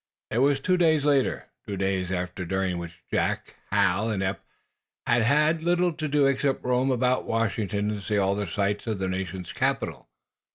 [0.31, 4.39] It was two days later; two days during which Jack, Hal and Eph
[5.05, 8.97] had had little to do except roam about Washington and see all the sights of
[8.97, 10.09] the National Capital.